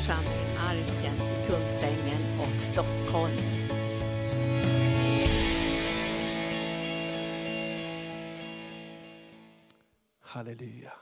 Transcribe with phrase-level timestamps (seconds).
[0.00, 3.36] församling Arken i Kungsängen och Stockholm.
[10.20, 10.92] Halleluja.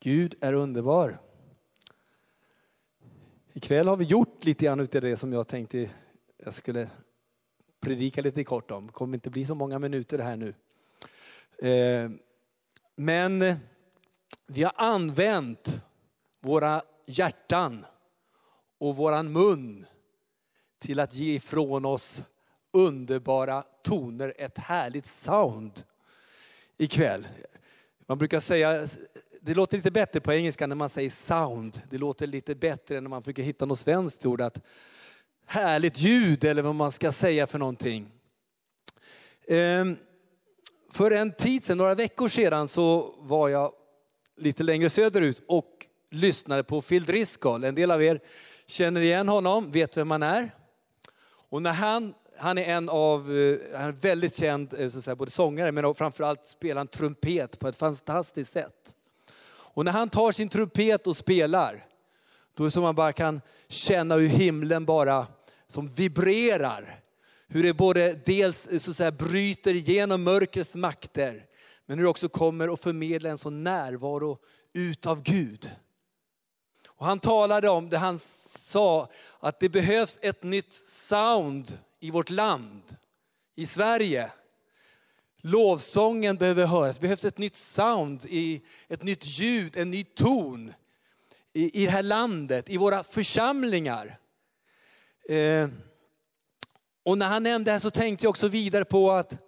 [0.00, 1.18] Gud är underbar.
[3.52, 5.90] Ikväll har vi gjort lite grann utav det som jag tänkte
[6.36, 6.90] jag skulle
[7.80, 8.86] predika lite kort om.
[8.86, 10.54] Det kommer inte bli så många minuter här nu.
[11.70, 12.10] Eh,
[12.96, 13.54] men
[14.46, 15.84] vi har använt
[16.40, 17.86] våra hjärtan
[18.78, 19.86] och våran mun
[20.78, 22.22] till att ge ifrån oss
[22.72, 25.82] underbara toner, ett härligt sound
[26.78, 27.26] ikväll.
[28.06, 28.86] Man brukar säga,
[29.40, 31.82] det låter lite bättre på engelska när man säger sound.
[31.90, 34.40] Det låter lite bättre när man försöker hitta något svenskt ord.
[34.40, 34.60] Att
[35.46, 38.10] härligt ljud eller vad man ska säga för någonting.
[39.48, 39.96] Ehm,
[40.92, 43.72] för en tid sedan, några veckor sedan, så var jag
[44.36, 47.64] lite längre söderut och lyssnade på Phil Driscoll.
[47.64, 48.20] En del av er
[48.66, 50.50] känner igen honom, vet vem han är.
[51.48, 55.04] Och när han, han är en av, eh, han är väldigt känd eh, så att
[55.04, 58.96] säga, både sångare men framförallt spelar han trumpet på ett fantastiskt sätt.
[59.48, 61.86] Och när han tar sin trumpet och spelar,
[62.54, 65.26] då är det som man bara kan känna hur himlen bara
[65.66, 67.00] som vibrerar.
[67.48, 71.44] Hur det både dels eh, så att säga, bryter igenom mörkrets makter,
[71.86, 74.38] men hur det också kommer att förmedla en sån närvaro
[74.72, 75.70] utav Gud.
[76.96, 78.18] Och han talade om det, han
[78.58, 79.08] sa
[79.40, 80.72] att det behövs ett nytt
[81.08, 82.96] sound i vårt land,
[83.54, 84.30] i Sverige.
[85.40, 88.26] Lovsången behöver höras, det behövs ett nytt sound,
[88.88, 90.72] ett nytt ljud, en ny ton
[91.52, 94.18] i, i det här landet, i våra församlingar.
[95.28, 95.68] Eh,
[97.04, 99.38] och när han nämnde det här så tänkte jag också vidare på att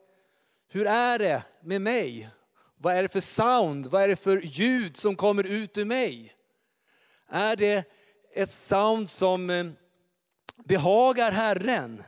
[0.68, 2.30] hur är det med mig?
[2.76, 3.86] Vad är det för sound?
[3.86, 6.37] Vad är det för ljud som kommer ut ur mig?
[7.30, 7.84] Är det
[8.34, 9.66] ett sound som eh,
[10.64, 12.02] behagar Herren?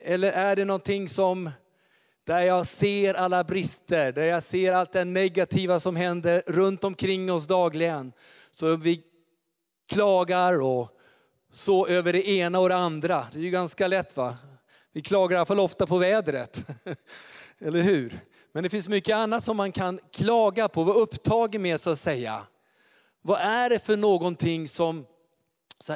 [0.00, 1.50] Eller är det någonting som
[2.24, 7.32] där jag ser alla brister, där jag ser allt det negativa som händer runt omkring
[7.32, 8.12] oss dagligen.
[8.52, 9.02] Så vi
[9.88, 10.88] klagar och
[11.52, 13.26] så över det ena och det andra.
[13.32, 14.36] Det är ju ganska lätt va?
[14.92, 16.66] Vi klagar i alla fall ofta på vädret.
[17.58, 18.20] Eller hur?
[18.52, 21.98] Men det finns mycket annat som man kan klaga på, vara upptagen med så att
[21.98, 22.46] säga.
[23.22, 25.06] Vad är det för någonting som,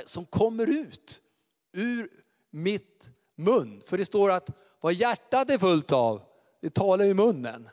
[0.05, 1.21] som kommer ut
[1.73, 2.09] ur
[2.51, 3.83] mitt mun?
[3.87, 4.51] För det står att
[4.81, 6.23] vad hjärtat är fullt av,
[6.63, 7.69] det talar i munnen.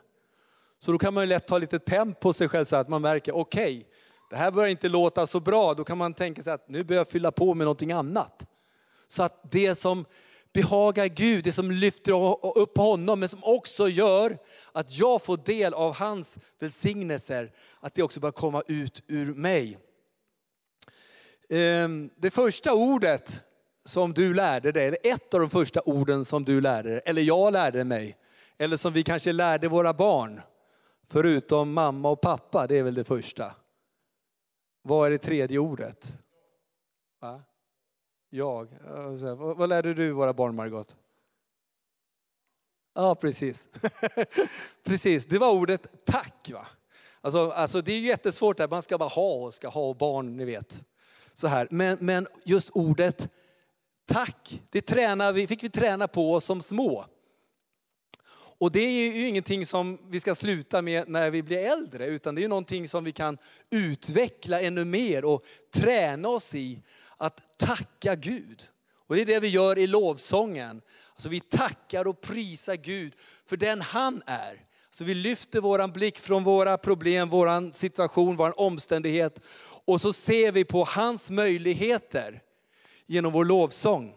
[0.78, 3.36] Så då kan man lätt ta lite temp på sig själv så att man märker,
[3.36, 3.84] okej, okay,
[4.30, 5.74] det här börjar inte låta så bra.
[5.74, 8.46] Då kan man tänka sig att nu börjar jag fylla på med någonting annat.
[9.08, 10.04] Så att det som
[10.54, 12.12] behagar Gud, det som lyfter
[12.58, 14.38] upp honom, men som också gör
[14.72, 19.78] att jag får del av hans välsignelser, att det också börjar komma ut ur mig.
[21.48, 23.42] Ehm, det första ordet
[23.84, 27.22] som du lärde dig, eller ett av de första orden som du lärde dig, eller
[27.22, 28.16] jag lärde mig,
[28.58, 30.40] eller som vi kanske lärde våra barn,
[31.10, 33.54] förutom mamma och pappa, det är väl det första.
[34.82, 36.14] Vad är det tredje ordet?
[37.20, 37.42] Va?
[38.34, 38.68] Jag.
[39.36, 40.96] Vad lärde du våra barn Margot?
[42.94, 43.68] Ja, precis.
[44.84, 46.50] precis, det var ordet tack.
[46.52, 46.66] Va?
[47.20, 48.68] Alltså, alltså det är jättesvårt, där.
[48.68, 50.84] man ska bara ha och ska ha och barn, ni vet.
[51.34, 51.68] Så här.
[51.70, 53.28] Men, men just ordet
[54.06, 57.06] tack, det tränar vi, fick vi träna på oss som små.
[58.58, 62.34] Och det är ju ingenting som vi ska sluta med när vi blir äldre, utan
[62.34, 63.38] det är någonting som vi kan
[63.70, 65.44] utveckla ännu mer och
[65.74, 66.82] träna oss i
[67.16, 68.68] att tacka Gud.
[69.06, 70.82] Och det är det vi gör i lovsången.
[71.12, 73.14] Alltså vi tackar och prisar Gud
[73.46, 74.60] för den han är.
[74.90, 79.40] Så vi lyfter våran blick från våra problem, våran situation, vår omständighet
[79.84, 82.42] och så ser vi på hans möjligheter
[83.06, 84.14] genom vår lovsång.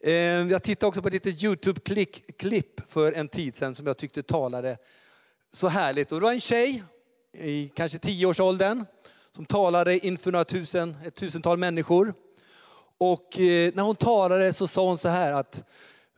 [0.00, 4.22] Ehm, jag tittade också på ett litet Youtube-klipp för en tid sedan som jag tyckte
[4.22, 4.78] talade
[5.52, 6.12] så härligt.
[6.12, 6.82] Och det var en tjej
[7.32, 8.84] i kanske tioårsåldern
[9.34, 12.14] som talade inför några tusen, ett tusental människor.
[12.98, 15.62] Och eh, när hon talade så sa hon så här att,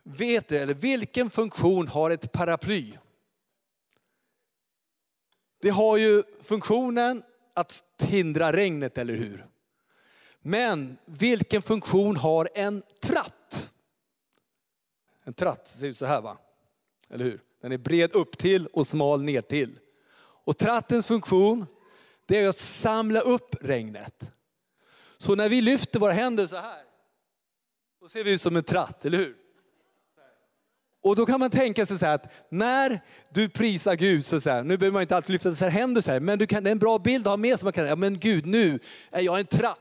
[0.03, 2.97] vet du, eller vilken funktion har ett paraply?
[5.61, 7.23] Det har ju funktionen
[7.53, 9.45] att hindra regnet, eller hur?
[10.39, 13.71] Men vilken funktion har en tratt?
[15.23, 16.37] En tratt ser ut så här va?
[17.09, 17.39] Eller hur?
[17.61, 19.79] Den är bred upp till och smal ner till.
[20.45, 21.65] Och trattens funktion
[22.25, 24.31] det är att samla upp regnet.
[25.17, 26.83] Så när vi lyfter våra händer så här,
[28.01, 29.35] då ser vi ut som en tratt, eller hur?
[31.03, 33.01] Och då kan man tänka sig så här att när
[33.33, 36.11] du prisar Gud, så, så här, nu behöver man inte alltid lyfta sina händer så
[36.11, 37.63] här, men du kan, det är en bra bild att ha med sig.
[37.63, 38.79] Man kan, ja men Gud nu
[39.11, 39.79] är jag en tratt.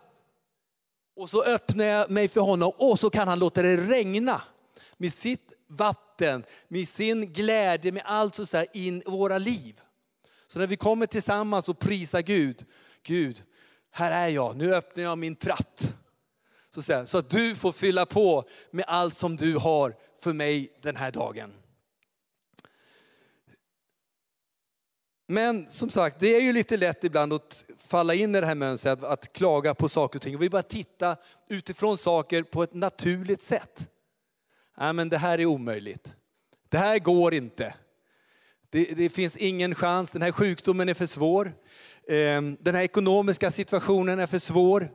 [1.17, 4.43] Och så öppnar jag mig för honom och så kan han låta det regna
[4.97, 9.81] med sitt vatten, med sin glädje, med allt så här in i våra liv.
[10.53, 12.65] Så när vi kommer tillsammans och prisar Gud,
[13.03, 13.43] Gud,
[13.91, 15.95] här är jag, nu öppnar jag min tratt.
[16.71, 20.97] Så, så att du får fylla på med allt som du har för mig den
[20.97, 21.53] här dagen.
[25.29, 28.55] Men som sagt, det är ju lite lätt ibland att falla in i det här
[28.55, 30.39] mönstret, att, att klaga på saker och ting.
[30.39, 31.17] Vi bara titta
[31.49, 33.89] utifrån saker på ett naturligt sätt.
[34.79, 36.17] Nej, men det här är omöjligt.
[36.69, 37.75] Det här går inte.
[38.73, 41.53] Det, det, finns ingen chans, den här sjukdomen är för svår.
[42.09, 44.91] Ehm, den här ekonomiska situationen är för svår.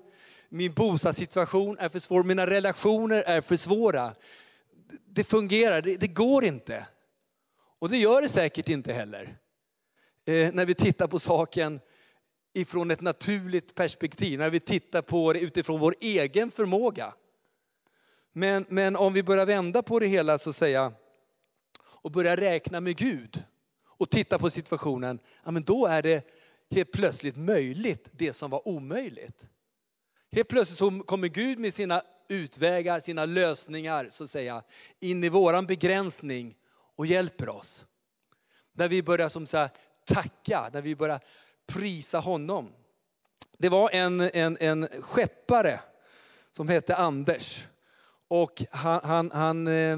[0.49, 4.13] Min bostadssituation är för svår, mina relationer är för svåra.
[5.05, 6.87] Det fungerar, det, det går inte.
[7.79, 9.37] Och det gör det säkert inte heller.
[10.25, 11.79] Ehm, när vi tittar på saken
[12.53, 17.13] ifrån ett naturligt perspektiv, när vi tittar på det utifrån vår egen förmåga.
[18.33, 20.93] Men, men om vi börjar vända på det hela så att säga,
[21.79, 23.43] och börjar räkna med Gud
[23.97, 26.27] och tittar på situationen, ja, men då är det
[26.71, 29.47] helt plötsligt möjligt det som var omöjligt.
[30.31, 34.63] Helt plötsligt så kommer Gud med sina utvägar, sina lösningar så att säga,
[34.99, 36.55] in i våran begränsning
[36.95, 37.85] och hjälper oss.
[38.73, 39.69] När vi börjar som så här,
[40.05, 41.19] tacka, när vi börjar
[41.67, 42.73] prisa honom.
[43.57, 45.79] Det var en, en, en skeppare
[46.51, 47.65] som hette Anders.
[48.27, 49.97] Och han, han, han eh,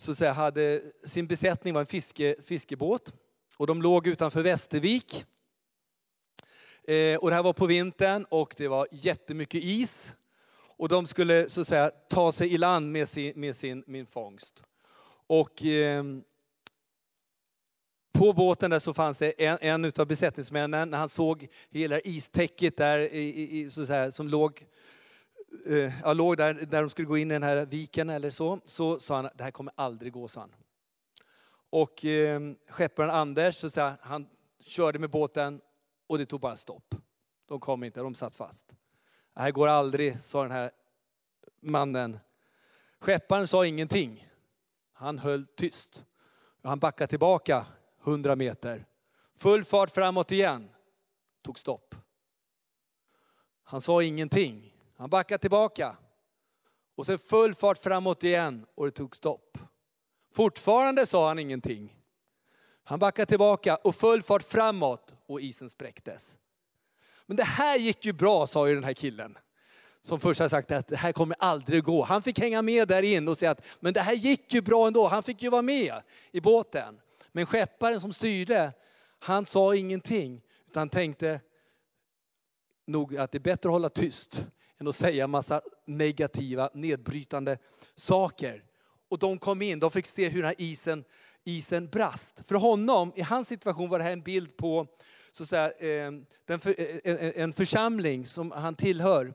[0.00, 3.12] så att säga, hade, sin besättning var en fiske, fiskebåt.
[3.56, 5.24] Och de låg utanför Västervik.
[6.82, 10.12] Eh, och det här var på vintern och det var jättemycket is.
[10.52, 14.06] Och de skulle så att säga, ta sig i land med sin, med sin min
[14.06, 14.64] fångst.
[15.26, 16.04] Och eh,
[18.12, 22.76] på båten där så fanns det en, en av besättningsmännen, när han såg hela istäcket
[22.76, 24.66] där i, i, så säga, som låg,
[25.66, 28.60] Eh, jag låg där, där de skulle gå in i den här viken eller så,
[28.64, 30.54] så sa han det här kommer aldrig gå, sa han.
[31.70, 34.26] Och eh, skepparen Anders, så säga, han
[34.60, 35.60] körde med båten
[36.06, 36.94] och det tog bara stopp.
[37.46, 38.76] De kom inte, de satt fast.
[39.34, 40.70] Det här går aldrig, sa den här
[41.60, 42.18] mannen.
[43.00, 44.28] Skepparen sa ingenting.
[44.92, 46.04] Han höll tyst.
[46.62, 47.66] Han backade tillbaka
[48.04, 48.86] 100 meter.
[49.36, 50.70] Full fart framåt igen.
[51.42, 51.94] Tog stopp.
[53.62, 54.69] Han sa ingenting.
[55.00, 55.96] Han backade tillbaka.
[56.96, 59.58] Och sen full fart framåt igen och det tog stopp.
[60.34, 61.96] Fortfarande sa han ingenting.
[62.84, 66.38] Han backade tillbaka och full fart framåt och isen spräcktes.
[67.26, 69.38] Men det här gick ju bra, sa ju den här killen.
[70.02, 72.02] Som först hade sagt att det här kommer aldrig gå.
[72.02, 74.86] Han fick hänga med där in och säga att men det här gick ju bra
[74.86, 75.06] ändå.
[75.06, 75.94] Han fick ju vara med
[76.32, 77.00] i båten.
[77.32, 78.72] Men skepparen som styrde,
[79.18, 80.42] han sa ingenting.
[80.66, 81.40] Utan tänkte
[82.86, 84.46] nog att det är bättre att hålla tyst
[84.80, 87.58] än att säga massa negativa, nedbrytande
[87.96, 88.64] saker.
[89.08, 91.04] Och de kom in, de fick se hur den här isen,
[91.44, 92.42] isen brast.
[92.46, 94.86] För honom, i hans situation var det här en bild på
[95.32, 96.12] så att säga, eh,
[96.46, 96.60] eh,
[97.04, 99.34] eh, en församling som han tillhör.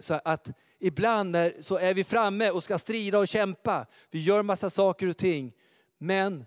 [0.00, 3.86] Så att ibland när, så är vi framme och ska strida och kämpa.
[4.10, 5.52] Vi gör massa saker och ting.
[5.98, 6.46] Men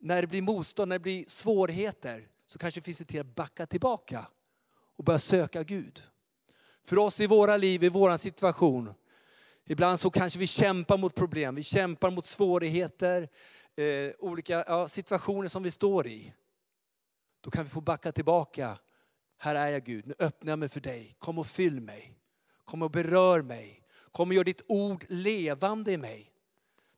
[0.00, 3.34] när det blir motstånd, när det blir svårigheter, så kanske det finns det till att
[3.34, 4.26] backa tillbaka
[4.96, 6.02] och börja söka Gud.
[6.84, 8.94] För oss i våra liv, i vår situation,
[9.64, 13.28] ibland så kanske vi kämpar mot problem, vi kämpar mot svårigheter,
[13.76, 16.32] eh, olika ja, situationer som vi står i.
[17.40, 18.78] Då kan vi få backa tillbaka.
[19.38, 21.16] Här är jag Gud, nu öppnar jag mig för dig.
[21.18, 22.14] Kom och fyll mig.
[22.64, 23.82] Kom och berör mig.
[24.12, 26.30] Kom och gör ditt ord levande i mig.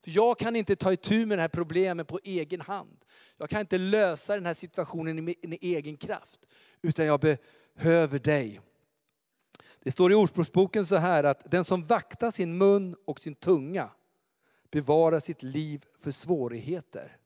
[0.05, 3.05] För jag kan inte ta itu med det här problemet på egen hand.
[3.37, 6.41] Jag kan inte lösa den här situationen med egen kraft.
[6.83, 8.61] Utan jag behöver dig.
[9.87, 13.91] Det står i Ordspråksboken så här att den som vaktar sin mun och sin tunga
[14.71, 17.17] bevarar sitt liv för svårigheter.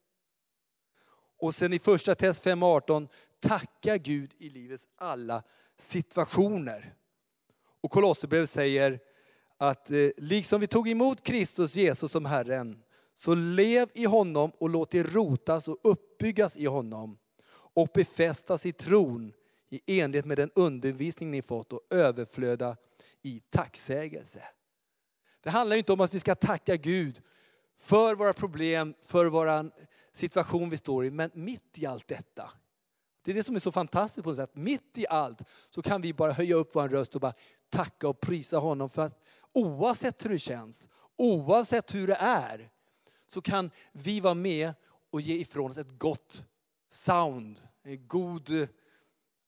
[1.39, 3.09] Och sen i första test 5.18,
[3.41, 5.43] tacka Gud i livets alla
[5.79, 6.95] situationer.
[7.81, 9.01] Och Kolosserbrevet säger,
[9.57, 12.83] att eh, liksom vi tog emot Kristus Jesus som Herren,
[13.17, 17.19] så lev i honom och låt er rotas och uppbyggas i honom
[17.53, 19.33] och befästas i tron
[19.71, 22.77] i enlighet med den undervisning ni fått och överflöda
[23.23, 24.45] i tacksägelse.
[25.43, 27.23] Det handlar inte om att vi ska tacka Gud
[27.79, 29.71] för våra problem, för vår
[30.13, 32.51] situation vi står i, men mitt i allt detta.
[33.23, 34.57] Det är det som är så fantastiskt på något sätt.
[34.57, 37.35] Mitt i allt så kan vi bara höja upp vår röst och bara
[37.71, 39.23] tacka och prisa honom för att
[39.53, 42.71] oavsett hur det känns, oavsett hur det är,
[43.29, 44.73] så kan vi vara med
[45.11, 46.45] och ge ifrån oss ett gott
[46.91, 48.69] sound, en god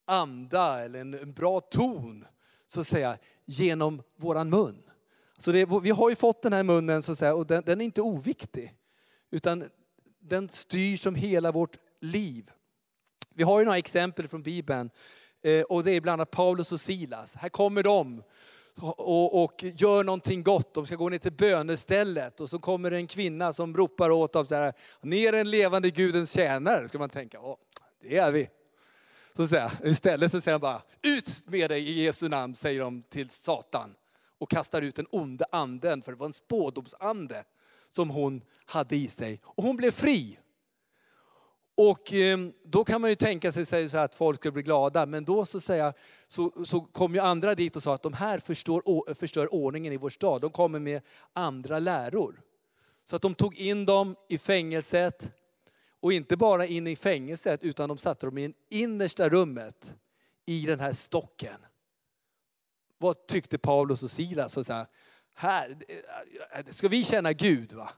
[0.05, 2.25] anda eller en, bra ton
[2.67, 4.83] så att säga, genom våran mun.
[5.39, 7.81] Så det, vi har ju fått den här munnen så att säga, och den, den
[7.81, 8.75] är inte oviktig.
[9.31, 9.65] Utan
[10.21, 12.51] den styr som hela vårt liv.
[13.35, 14.91] Vi har ju några exempel från Bibeln.
[15.43, 17.35] Eh, och det är bland annat Paulus och Silas.
[17.35, 18.23] Här kommer de
[18.81, 20.75] och, och gör någonting gott.
[20.75, 24.47] De ska gå ner till bönestället och så kommer en kvinna som ropar åt dem
[24.47, 26.89] så här, ni är en levande Gudens tjänare.
[26.89, 27.57] Ska man tänka, Åh,
[28.01, 28.49] det är vi.
[29.37, 33.03] Så säga, istället så säger han bara, ut med dig i Jesu namn, säger de
[33.03, 33.95] till Satan.
[34.39, 37.45] Och kastar ut den onde anden, för det var en spådomsande
[37.91, 39.41] som hon hade i sig.
[39.45, 40.39] Och hon blev fri.
[41.75, 45.25] Och eh, då kan man ju tänka sig så att folk skulle bli glada, men
[45.25, 45.93] då så, säga,
[46.29, 49.97] så, så kom ju andra dit och sa att de här förstår, förstör ordningen i
[49.97, 50.41] vår stad.
[50.41, 52.41] De kommer med andra läror.
[53.05, 55.31] Så att de tog in dem i fängelset,
[56.03, 59.95] och inte bara in i fängelset, utan de satte dem i det innersta rummet
[60.47, 61.57] i den här stocken.
[62.99, 64.57] Vad tyckte Paulus och Silas?
[64.57, 64.87] Och så här,
[65.35, 65.77] här
[66.71, 67.91] ska vi känna Gud va?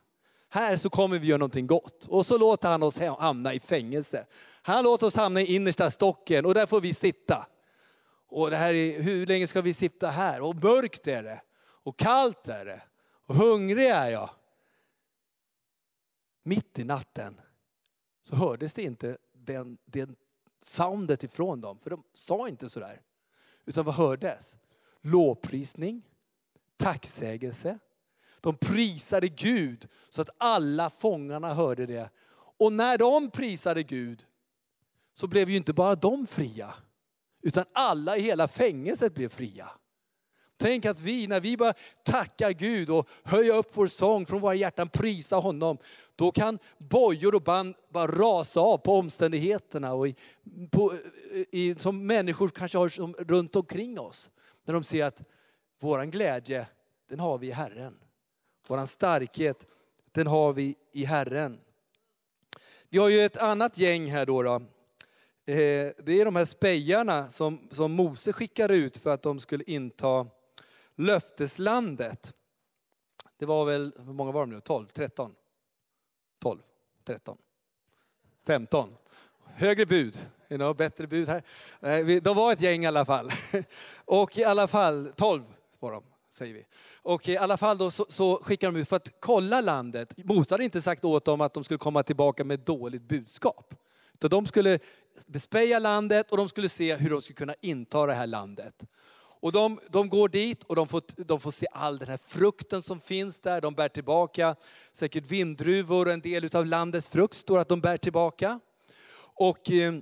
[0.49, 2.05] Här så kommer vi göra någonting gott.
[2.07, 4.25] Och så låter han oss hamna i fängelse.
[4.61, 7.47] Han låter oss hamna i innersta stocken och där får vi sitta.
[8.27, 10.41] Och det här är, hur länge ska vi sitta här?
[10.41, 11.41] Och mörkt är det.
[11.57, 12.81] Och kallt är det.
[13.25, 14.29] Och hungrig är jag.
[16.43, 17.41] Mitt i natten
[18.29, 20.15] så hördes det inte den, den
[20.61, 21.77] soundet ifrån dem.
[21.79, 23.01] För de sa inte sådär.
[23.65, 24.57] Utan vad hördes?
[25.01, 26.01] Lovprisning,
[26.77, 27.79] tacksägelse,
[28.41, 32.09] de prisade Gud så att alla fångarna hörde det.
[32.57, 34.25] Och när de prisade Gud
[35.13, 36.73] så blev ju inte bara de fria,
[37.41, 39.71] utan alla i hela fängelset blev fria.
[40.57, 44.55] Tänk att vi, när vi bara tackar Gud och höja upp vår sång från våra
[44.55, 45.77] hjärtan, prisa honom,
[46.15, 50.15] då kan bojor och band bara rasa av på omständigheterna och i,
[50.71, 50.93] på,
[51.51, 54.29] i, som människor kanske har som, runt omkring oss.
[54.65, 55.21] När de ser att
[55.79, 56.67] våran glädje,
[57.09, 57.95] den har vi i Herren.
[58.67, 59.65] Våran starkhet,
[60.11, 61.59] den har vi i Herren.
[62.89, 64.43] Vi har ju ett annat gäng här då.
[64.43, 64.55] då.
[65.47, 69.63] Eh, det är de här spejarna som, som Mose skickar ut för att de skulle
[69.67, 70.27] inta
[70.95, 72.33] löfteslandet.
[73.37, 74.61] Det var väl, hur många var de nu?
[74.61, 75.35] 12, 13?
[76.39, 76.59] 12,
[77.03, 77.37] 13,
[78.47, 78.97] 15.
[79.45, 81.43] Högre bud, you know, bättre bud här?
[82.21, 83.31] De var ett gäng i alla fall.
[84.05, 85.43] Och i alla fall, 12
[85.79, 86.03] var de
[86.35, 86.65] säger vi.
[86.95, 90.13] Och i alla fall då så, så skickar de ut för att kolla landet.
[90.17, 93.75] Mose hade inte sagt åt dem att de skulle komma tillbaka med dåligt budskap.
[94.13, 94.79] Utan de skulle
[95.25, 98.85] bespeja landet och de skulle se hur de skulle kunna inta det här landet.
[99.45, 102.81] Och de, de går dit och de får, de får se all den här frukten
[102.81, 103.61] som finns där.
[103.61, 104.55] De bär tillbaka
[104.91, 108.59] säkert vindruvor och en del av landets frukt står att de bär tillbaka.
[109.17, 109.93] Och eh,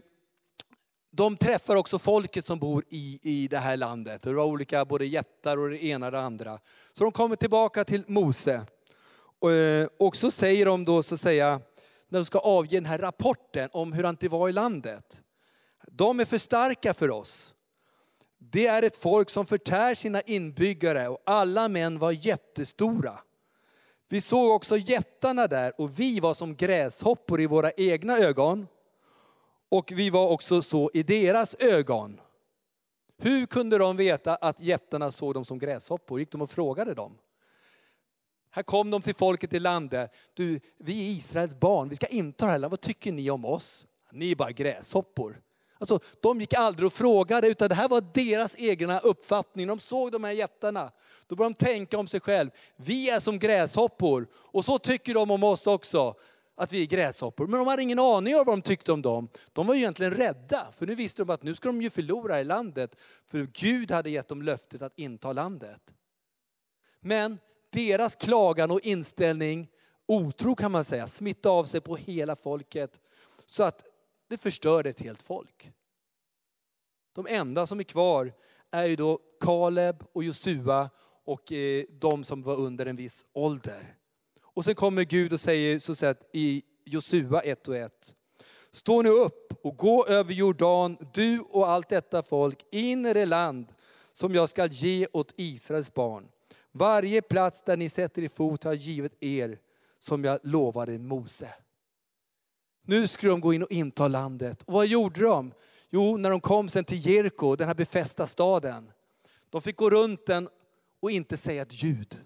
[1.12, 4.22] de träffar också folket som bor i, i det här landet.
[4.22, 6.60] Det var olika både jättar och det ena och det andra.
[6.94, 8.66] Så de kommer tillbaka till Mose.
[9.40, 11.62] Och, eh, och så säger de då, så att säga,
[12.10, 15.22] när de ska avge den här rapporten om hur det var i landet.
[15.92, 17.53] De är för starka för oss.
[18.52, 23.20] Det är ett folk som förtär sina inbyggare och alla män var jättestora.
[24.10, 28.68] Vi såg också jättarna där och vi var som gräshoppor i våra egna ögon
[29.70, 32.20] och vi var också så i deras ögon.
[33.18, 36.20] Hur kunde de veta att jättarna såg dem som gräshoppor?
[36.20, 37.18] Gick de och frågade dem?
[38.52, 40.12] Här kom de till folket i landet.
[40.34, 43.86] Du, vi är Israels barn, vi ska inta det här Vad tycker ni om oss?
[44.12, 45.42] Ni är bara gräshoppor.
[45.84, 49.68] Alltså, de gick aldrig och frågade, utan det här var deras egna uppfattning.
[49.68, 50.92] De såg de här jättarna.
[51.28, 52.54] Då började de tänka om sig själva.
[52.76, 54.28] Vi är som gräshoppor.
[54.34, 56.16] Och så tycker de om oss också
[56.56, 57.48] att vi är gräshoppor.
[57.48, 59.30] Men de hade ingen aning om vad de tyckte om dem.
[59.54, 62.42] De var ju egentligen rädda, för nu visste de att nu ska de ju förlora
[62.42, 62.96] i landet.
[63.28, 65.94] För Gud hade gett dem löftet att inta landet.
[67.00, 67.40] Men
[67.72, 69.68] deras klagan och inställning,
[70.06, 73.00] otro kan man säga, smittade av sig på hela folket.
[73.46, 73.86] Så att
[74.34, 75.72] det förstörde ett helt folk.
[77.16, 78.34] De enda som är kvar
[78.72, 80.90] är ju då Kaleb och Josua
[81.26, 83.96] och eh, de som var under en viss ålder.
[84.44, 88.16] Och sen kommer Gud och säger så sett i Josua 1 och 1.
[88.72, 93.26] Stå nu upp och gå över Jordan, du och allt detta folk, in i det
[93.26, 93.68] land
[94.14, 96.28] som jag skall ge åt Israels barn.
[96.72, 99.60] Varje plats där ni sätter er fot har jag givit er,
[100.00, 101.54] som jag lovade Mose.
[102.86, 104.62] Nu skulle de gå in och inta landet.
[104.62, 105.54] Och vad gjorde de?
[105.90, 108.92] Jo, när de kom sen till Jeriko, den här befästa staden.
[109.50, 110.50] De fick gå runt den
[111.00, 112.20] och inte säga ett ljud.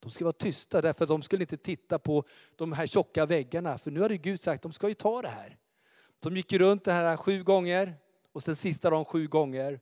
[0.00, 2.24] De skulle vara tysta därför att de skulle inte titta på
[2.56, 3.78] de här tjocka väggarna.
[3.78, 5.56] För nu hade Gud sagt de ska ju ta det här.
[6.20, 7.94] De gick runt det här sju gånger
[8.32, 9.80] och sen sista de sju gånger.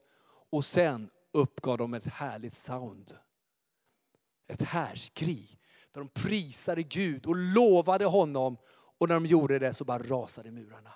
[0.49, 3.17] Och sen uppgav de ett härligt sound.
[4.47, 5.59] Ett härskri.
[5.91, 8.57] Där de prisade Gud och lovade honom.
[8.97, 10.93] Och när de gjorde det så bara rasade murarna.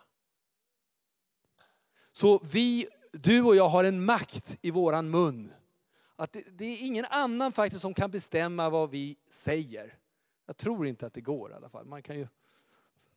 [2.11, 5.53] Så vi, du och jag har en makt i våran mun.
[6.15, 9.97] Att det, det, är ingen annan faktiskt som kan bestämma vad vi säger.
[10.45, 11.85] Jag tror inte att det går i alla fall.
[11.85, 12.27] Man kan ju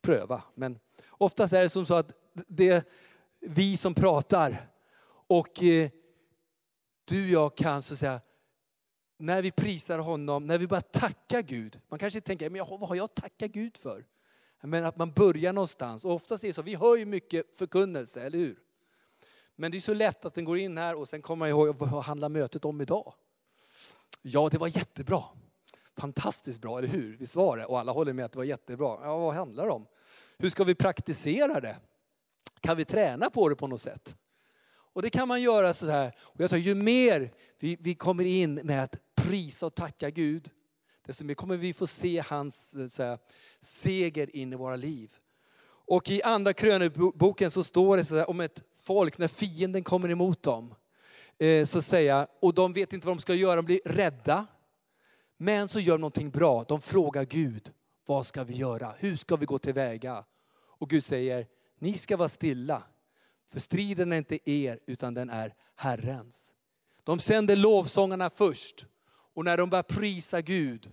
[0.01, 0.43] pröva.
[0.55, 2.11] Men oftast är det som så att
[2.47, 2.83] det är
[3.39, 4.69] vi som pratar.
[5.27, 5.89] Och eh,
[7.05, 8.21] du och jag kan så att säga,
[9.17, 11.79] när vi prisar honom, när vi bara tackar Gud.
[11.89, 14.05] Man kanske tänker, men vad har jag att tacka Gud för?
[14.61, 16.05] Men att man börjar någonstans.
[16.05, 18.59] Och oftast är det så, vi hör ju mycket förkunnelse, eller hur?
[19.55, 21.75] Men det är så lätt att den går in här och sen kommer man ihåg,
[21.75, 23.13] vad handlar mötet om idag?
[24.21, 25.23] Ja, det var jättebra.
[25.97, 27.17] Fantastiskt bra, eller hur?
[27.17, 27.65] Visst var det?
[27.65, 28.99] Och alla håller med att det var jättebra.
[29.03, 29.87] Ja, vad handlar det om?
[30.37, 31.77] Hur ska vi praktisera det?
[32.59, 34.17] Kan vi träna på det på något sätt?
[34.93, 36.15] Och det kan man göra så här.
[36.19, 40.49] Och jag tror, ju mer vi, vi kommer in med att prisa och tacka Gud,
[41.05, 43.19] desto mer kommer vi få se hans eh, så här,
[43.61, 45.15] seger in i våra liv.
[45.85, 50.09] Och i andra kröneboken så står det så här, om ett folk när fienden kommer
[50.09, 50.75] emot dem.
[51.37, 54.47] Eh, så säga, och de vet inte vad de ska göra, de blir rädda.
[55.37, 56.63] Men så gör de någonting bra.
[56.63, 57.71] De frågar Gud,
[58.05, 58.95] vad ska vi göra?
[58.97, 60.25] Hur ska vi gå tillväga?
[60.53, 61.47] Och Gud säger,
[61.79, 62.83] ni ska vara stilla.
[63.51, 66.53] För striden är inte er, utan den är Herrens.
[67.03, 68.85] De sänder lovsångarna först.
[69.33, 70.91] Och när de börjar prisa Gud,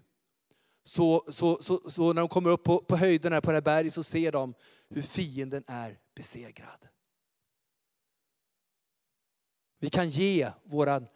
[0.84, 3.94] så, så, så, så när de kommer upp på, på höjderna på det här berget
[3.94, 4.54] så ser de
[4.88, 6.88] hur fienden är besegrad.
[9.78, 11.06] Vi kan ge våran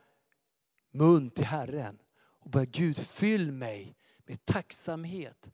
[0.91, 5.51] mun till Herren och börja Gud fyll mig med tacksamhet.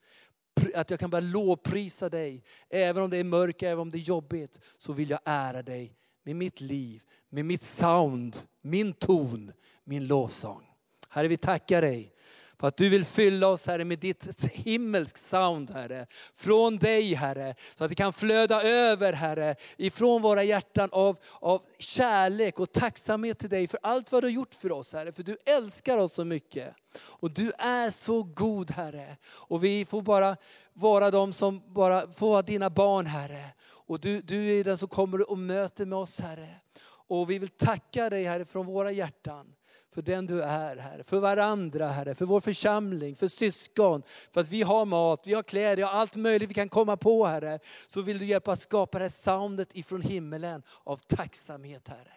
[0.75, 2.45] Att jag kan börja lovprisa dig.
[2.69, 5.97] Även om det är mörkt, även om det är jobbigt, så vill jag ära dig
[6.23, 9.53] med mitt liv, med mitt sound, min ton,
[9.85, 10.68] min lovsång.
[11.09, 12.15] Herre vi tackar dig
[12.61, 16.07] för att du vill fylla oss Herre med ditt himmelsk sound Herre.
[16.35, 17.55] Från dig Herre.
[17.75, 19.55] Så att det kan flöda över Herre.
[19.77, 24.33] Ifrån våra hjärtan av, av kärlek och tacksamhet till dig för allt vad du har
[24.33, 25.13] gjort för oss Herre.
[25.13, 26.75] För du älskar oss så mycket.
[27.01, 29.17] Och du är så god Herre.
[29.25, 30.37] Och vi får bara
[30.73, 33.45] vara de som bara får vara dina barn Herre.
[33.61, 36.55] Och du, du är den som kommer och möter med oss Herre.
[36.87, 39.55] Och vi vill tacka dig Herre från våra hjärtan
[39.99, 44.49] för den du är Herre, för varandra Herre, för vår församling, för syskon, för att
[44.49, 47.59] vi har mat, vi har kläder, vi har allt möjligt vi kan komma på Herre.
[47.89, 52.13] Så vill du hjälpa att skapa det här soundet ifrån himmelen av tacksamhet Herre.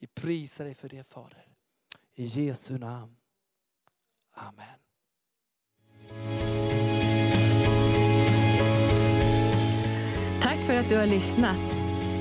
[0.00, 1.46] Vi prisar dig för det Fader.
[2.14, 3.16] I Jesu namn.
[4.34, 4.66] Amen.
[10.42, 11.75] Tack för att du har lyssnat.